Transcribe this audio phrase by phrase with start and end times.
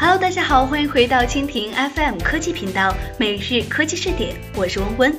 [0.00, 5.16] Hello，大家好，欢迎回到蜻蜓 FM 科技频道每日科技视点，我是温温。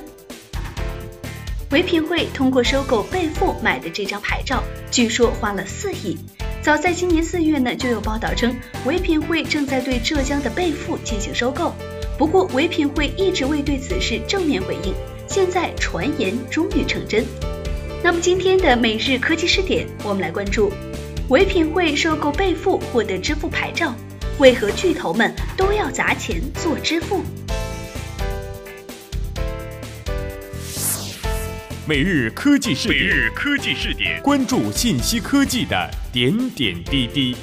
[1.70, 6.16] 唯品会通过收购贝富买的这张牌照，据说花了四亿。
[6.62, 11.74] 早在今年四月呢，就有报道称唯品会正在对浙江的贝富进行收购。
[12.16, 14.94] 不过唯品会一直未对此事正面回应，
[15.28, 17.22] 现在传言终于成真。
[18.02, 20.72] 那么今天的每日科技视点，我们来关注
[21.28, 23.94] 唯品会收购贝富获得支付牌照，
[24.40, 27.20] 为何巨头们都要砸钱做支付？
[31.86, 37.36] 每日科技视点，每日科技视点，关注信息科技的点点滴滴。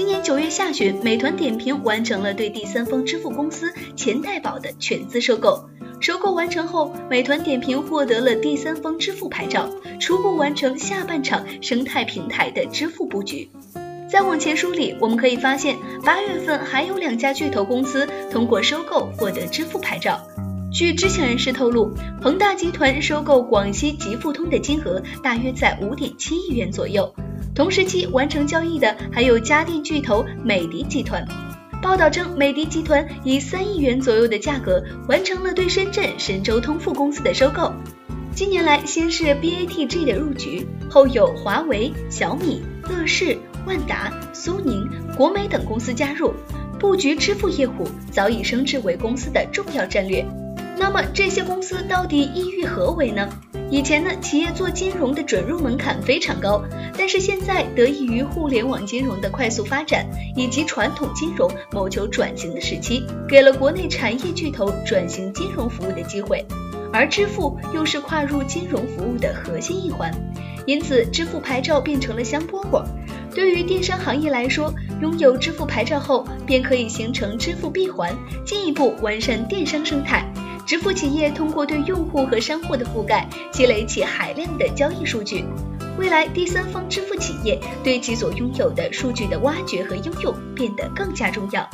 [0.00, 5.68] 今年九月下旬，美团点评完成了对第三方支付公司钱袋宝的全资收购。
[6.00, 9.68] 收购完成后，美团点评获得了第三方支付牌照，
[10.00, 13.50] 初步完成下半场生态平台的支付布局。
[14.10, 20.18] 再往前梳理，我们可以发现，八月份还有两家巨头公司通过收购获得支付牌照。
[20.72, 27.14] 据知情人士透露，恒大集团收购广西吉富通的金额大约在五点七亿元左右。
[27.60, 31.22] 同时期完成交易的还有家电巨头美的集团。
[31.82, 37.70] 报道称，美的集团以三亿元左右的价格完成了对深圳神州通付公司的收购。
[38.34, 46.32] 近年来，先是 BATG 的入局，后有华为、小米、乐视、万达、苏宁、国美等公司加入，
[46.78, 50.24] 布局支付业务早已升至为公司的重要战略。
[50.80, 53.28] 那么这些公司到底意欲何为呢？
[53.70, 56.64] 以前呢，企业做金融的准入门槛非常高，
[56.96, 66.42] 但是现在得益于互联网金融的快速发展，以及传统金融谋求转型的时期，给了国内产业巨头转型金融服务的机会。
[66.90, 70.10] 而支付又是跨入金融服务的核心一环，
[70.64, 72.82] 因此支付牌照变成了香饽饽。
[73.34, 74.72] 对于电商行业来说，
[75.02, 78.16] 拥有支付牌照后，便可以形成支付闭环，
[78.46, 80.26] 进一步完善电商生态。
[80.70, 85.44] 支付企业通过对用户和商户的覆盖，积累起海量的交易数据。
[85.98, 91.68] 未来，第三方支付企业对其所拥有的数据的挖掘和应用变得更加重要。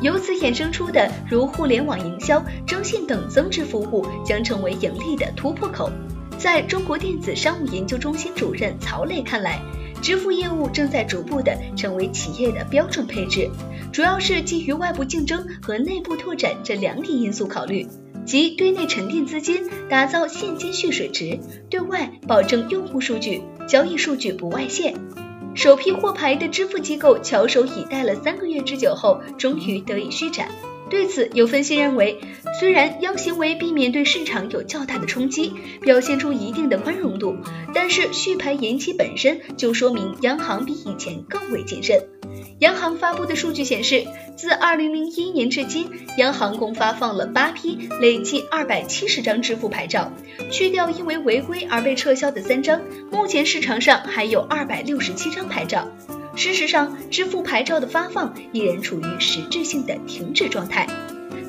[0.00, 5.92] 由此衍生出的如互联网营销、征信等增值服务，将成为盈利的突破口。
[6.38, 9.60] 在中国电子商务研究中心主任曹磊看来，
[10.00, 13.50] 支付业务正在逐步的成为企业的标准配置，
[13.92, 17.86] 主要是基于外部竞争和内部拓展这两点因素考虑。
[18.28, 21.40] 即对内沉淀资金，打造现金蓄水池；
[21.70, 24.94] 对外保证用户数据、交易数据不外泄。
[25.54, 30.50] 首批获牌的支付机构翘首以待了三个月之久后，终于得以施展。
[30.90, 32.18] 对此，有分析认为，
[32.58, 37.36] 虽然央行为避免对市场有较大的冲击，表现出一定的宽容度，
[37.74, 42.02] 但是续牌延期本身就说明央行比以前更为谨慎。
[42.60, 44.04] 央行发布的数据显示，
[44.36, 50.10] 自2001年至今，央行共发放了八批，累计270张支付牌照，
[50.50, 52.80] 去掉因为违规而被撤销的三张，
[53.12, 55.86] 目前市场上还有267张牌照。
[56.38, 60.86] 事实上，支付牌照的发放依然处于实质性的停止状态。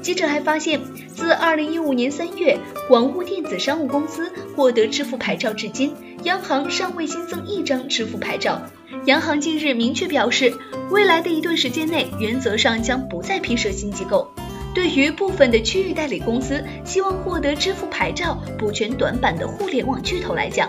[0.02, 2.58] 记者还发现，自2015年3月
[2.88, 8.60] 广物电子商务公司获得支付牌照至今，央行尚未新增一张支付牌照。
[9.06, 10.52] 央行近日明确表示，
[10.90, 14.32] 未来的一段时间内，原则上将不再批设新机构。
[14.74, 20.68] 对于部分的区域代理公司希望获得支付牌照补全短板的互联网巨头来讲，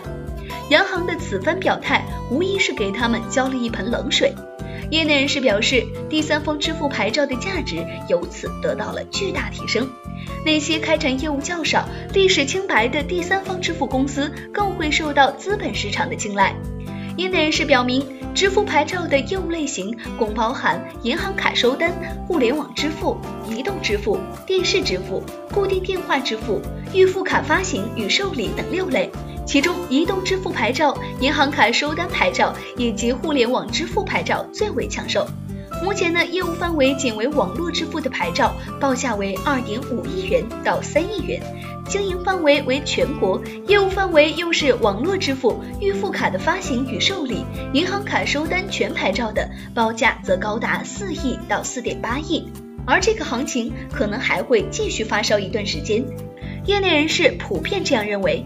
[0.71, 4.33] 央行的此番表态无疑是给他们浇了一盆冷水。
[4.91, 9.89] 业内人士表示，第三方支付牌照的价值由此得到了巨大提升。
[10.45, 16.55] 那些开展业务较少、历史清白的第三方支付公司更会受到资本市场的青睐。
[17.17, 21.93] 业内人士表明，支付牌照的业务类型共包含银行卡收单、
[22.27, 23.19] 互联网支付、
[23.49, 25.23] 移动支付、电视支付、
[25.53, 26.61] 固定电话支付、
[26.95, 29.11] 预付卡发行与受理等六类。
[29.51, 35.27] 其中，移动支付牌照、银行卡收单牌照以及互联网支付牌照最为抢手。
[35.83, 41.41] 目前呢，业务范围仅为网络支付的牌照，报价为二点五亿元到三亿元；
[41.89, 52.49] 经营范围为全国，业务范围又是网络支付、预付卡的发行与受理、银行卡收单全牌照的，报价则高达四亿到四点八亿。
[52.87, 56.05] 而这个行情可能还会继续发烧一段时间，
[56.67, 58.45] 业内人士普遍这样认为。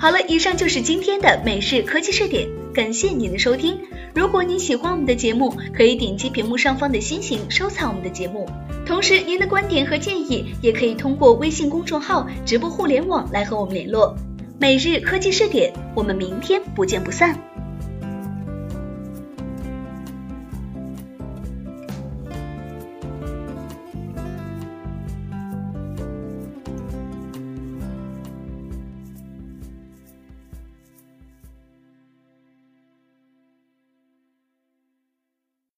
[0.00, 3.78] 好了，以上就是今天的每日科技视点，感谢您的收听。
[4.14, 8.48] 如果您喜欢我们的节目，可以点击屏幕上方的星形收藏我们的节目。
[8.86, 14.16] 同时，您的观点和建议也可以通过微信公众号“直播互联网”来和我们联络。
[14.58, 17.38] 每日科技视点，我们明天不见不散。